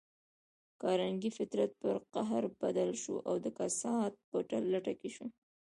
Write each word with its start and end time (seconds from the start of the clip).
د 0.69 0.71
کارنګي 0.81 1.31
فطرت 1.37 1.71
پر 1.81 1.95
قهر 2.13 2.43
بدل 2.61 2.89
شو 3.01 3.15
او 3.27 3.35
د 3.43 3.47
کسات 3.57 4.13
په 4.29 4.37
لټه 4.73 4.93
کې 4.99 5.09
شو. 5.15 5.25